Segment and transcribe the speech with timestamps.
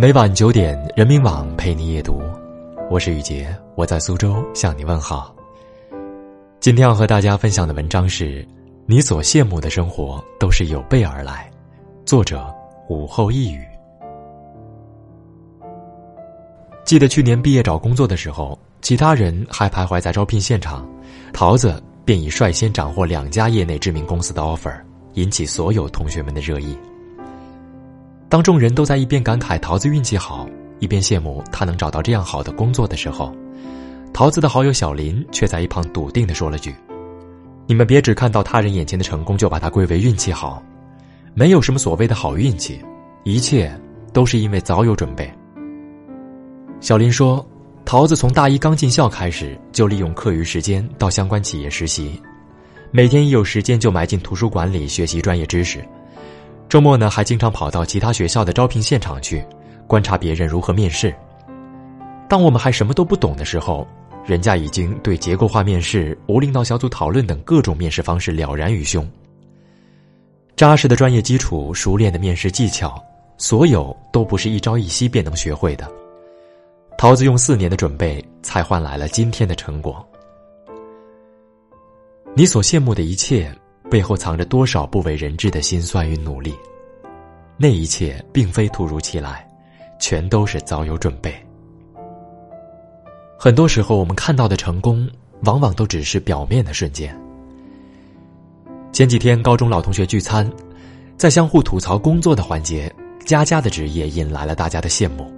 [0.00, 2.22] 每晚九点，人民网陪你夜读，
[2.88, 5.36] 我是雨杰，我在苏州向你问好。
[6.58, 8.42] 今天要和大家分享的文章是：
[8.86, 11.50] 你所羡慕的生活都是有备而来。
[12.06, 12.50] 作者：
[12.88, 13.62] 午后一语。
[16.82, 20.88] 记得去年毕业找工作的时候，其他人还徘徊在招聘现场，
[21.30, 24.80] 桃子便已率先斩获两家业内知名公司的 offer，
[25.12, 26.74] 引起所有同学们的热议。
[28.30, 30.48] 当众人都在一边感慨桃子运气好，
[30.78, 33.34] 一边羡慕他能找到这样好的工作的时候，
[34.12, 36.72] 桃子的好友小林却在一旁笃定的说了句
[37.66, 40.62] ：“你们别只看到他人眼前的成功就把它归为运气好，
[41.34, 42.80] 没有什么所谓的好运气，
[43.24, 43.76] 一切
[44.12, 45.28] 都是因为早有准备。”
[46.80, 47.44] 小林说
[47.84, 52.22] ：“桃子从大一刚进校开始，就利用课余时间到相关企业实习，
[52.92, 55.84] 每天一有时间就埋进图书馆里学习专业知识。”
[56.70, 59.44] 周末呢，还经常跑到其他学校的招聘现场去，
[59.88, 61.12] 观察别人如何面试。
[62.28, 63.84] 当我们还什么都不懂的时候，
[64.24, 69.04] 人家已经对结构化面试、无领导小组讨论等各种面试方式了然于胸。
[70.54, 73.02] 扎实的专业基础、熟练的面试技巧，
[73.36, 75.90] 所有都不是一朝一夕便能学会的。
[76.96, 80.06] 桃子用四年的准备，才换来了今天的成果。
[82.32, 83.52] 你所羡慕的一切。
[83.90, 86.54] 背后藏着多少不为人知的辛酸与努力？
[87.56, 89.46] 那一切并非突如其来，
[89.98, 91.34] 全都是早有准备。
[93.36, 95.08] 很多时候，我们看到的成功，
[95.42, 97.14] 往往都只是表面的瞬间。
[98.92, 100.50] 前几天，高中老同学聚餐，
[101.16, 102.92] 在相互吐槽工作的环节，
[103.24, 105.30] 佳佳的职业引来了大家的羡慕。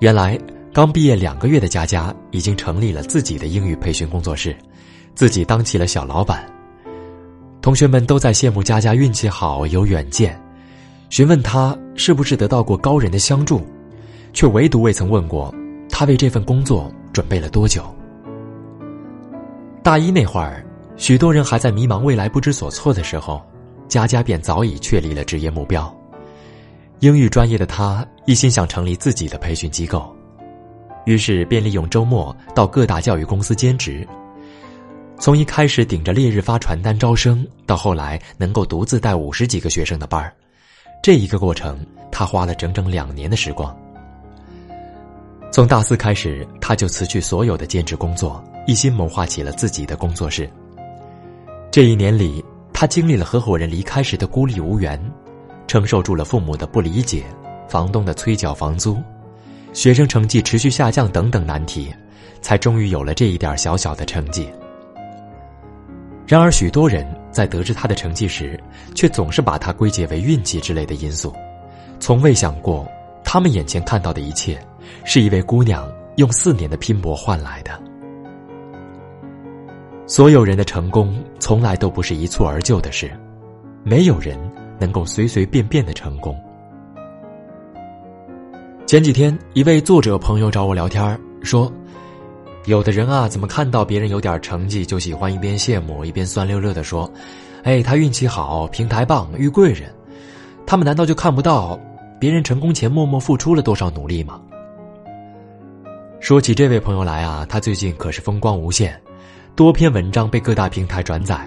[0.00, 0.38] 原来，
[0.72, 4.56] 刚毕业两个月的佳佳，已经成立了自己的英语培训工作室，
[5.14, 6.51] 自己当起了小老板。
[7.62, 10.36] 同学们都在羡慕佳佳运气好、有远见，
[11.10, 13.64] 询问他是不是得到过高人的相助，
[14.32, 15.54] 却唯独未曾问过
[15.88, 17.84] 他为这份工作准备了多久。
[19.80, 23.40] 大一那会儿，许多人还在迷茫未来、不知所措的时候，
[23.86, 25.96] 佳佳便早已确立了职业目标。
[26.98, 30.12] 英语专业的他一心想成立自己的培训机构，
[31.04, 34.04] 于是便利用周末到各大教育公司兼职。
[35.22, 40.34] 从一开始顶着烈日发传单招生，到后来能够独自带五十几个学生的班儿，
[41.00, 41.78] 这一个过程
[42.10, 43.72] 他花了整整两年的时光。
[45.52, 50.50] 从大四开始，他就辞去所有的兼职工作，一心谋划起了自己的工作室。
[51.70, 55.00] 这一年里，他经历了合伙人离开时的孤立无援，
[55.68, 57.24] 承受住了父母的不理解、
[57.68, 59.00] 房东的催缴房租、
[59.72, 61.94] 学生成绩持续下降等等难题，
[62.40, 64.48] 才终于有了这一点小小的成绩。
[66.32, 68.58] 然而，许多人在得知他的成绩时，
[68.94, 71.30] 却总是把他归结为运气之类的因素，
[72.00, 72.88] 从未想过，
[73.22, 74.58] 他们眼前看到的一切，
[75.04, 77.78] 是一位姑娘用四年的拼搏换来的。
[80.06, 83.10] 所有人的成功，从来都不是一蹴而就的事，
[83.84, 84.38] 没有人
[84.78, 86.34] 能够随随便便的成功。
[88.86, 91.70] 前几天，一位作者朋友找我聊天说。
[92.66, 97.10] 有的人啊，怎么看到别人有点成绩，就喜欢一边羡慕一边酸溜溜的说
[97.64, 99.92] ：“哎，他运气好，平台棒，遇贵人。”
[100.64, 101.76] 他们难道就看不到
[102.20, 104.40] 别人成功前默默付出了多少努力吗？
[106.20, 108.96] 说起这位朋友来啊，他最近可是风光无限，
[109.56, 111.44] 多篇文章被各大平台转载。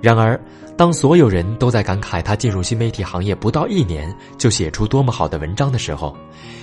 [0.00, 0.40] 然而，
[0.74, 6.16] 当所有人都在感慨他进入新媒体行业不到一年就写出多么好的文章的时候，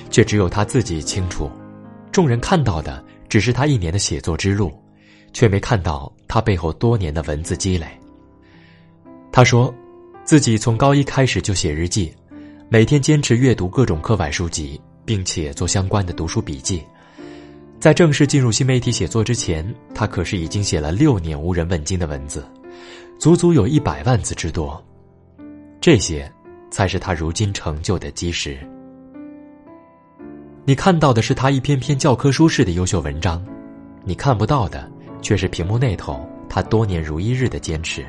[0.10, 1.48] 却只有他自己清楚，
[2.12, 3.04] 众人看到的。
[3.32, 4.70] 只是他一年的写作之路，
[5.32, 7.88] 却没看到他背后多年的文字积累。
[9.32, 9.74] 他说，
[10.26, 12.14] 自己从高一开始就写日记，
[12.68, 16.84] 每天坚持阅读各种课外书籍，并且做相关的读书笔记。
[17.80, 19.66] 在正式进入新媒体写作之前，
[19.96, 22.46] 他可是已经写了六年无人问津的文字，
[23.18, 24.86] 足足有一百万字之多。
[25.80, 26.30] 这些，
[26.70, 28.60] 才是他如今成就的基石。
[30.64, 33.44] 你看到的是他一篇篇教科书式的优秀文章，
[34.04, 38.06] 你看不到的却是屏幕那头他多年如一日的坚持。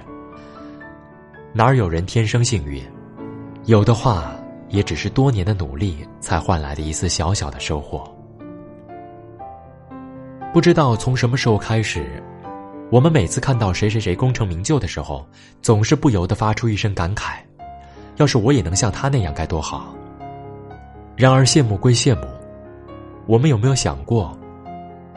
[1.55, 2.85] 哪儿有人天生幸运？
[3.65, 4.35] 有的话，
[4.69, 8.05] 也只是多年的努力才换来的一丝小小的收获。
[10.53, 12.23] 不知道从什么时候开始，
[12.91, 15.27] 我们每次看到谁谁谁功成名就的时候，
[15.63, 17.37] 总是不由得发出一声感慨：
[18.17, 19.95] 要是我也能像他那样，该多好。
[21.17, 22.27] 然而羡慕归羡慕。
[23.27, 24.37] 我们有没有想过，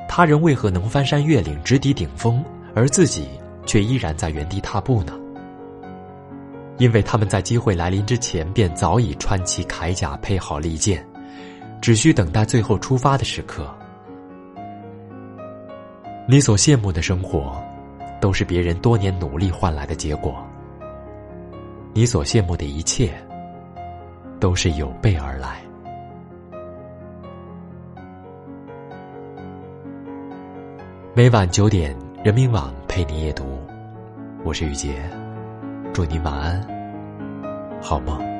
[0.07, 2.43] 他人为何能翻山越岭直抵顶峰，
[2.75, 3.27] 而自己
[3.65, 5.13] 却依然在原地踏步呢？
[6.77, 11.05] 因为他们在机会来临之前便早已穿起铠甲，配好利剑，
[11.81, 13.67] 只需等待最后出发的时刻。
[16.27, 17.55] 你所羡慕的生活，
[18.19, 20.35] 都是别人多年努力换来的结果。
[21.93, 23.13] 你所羡慕的一切，
[24.39, 25.64] 都是有备而来。
[31.17, 31.95] 每晚九点，
[32.25, 33.45] 人民网陪你夜读，
[34.43, 35.01] 我是雨杰，
[35.93, 36.61] 祝你晚安，
[37.81, 38.34] 好梦。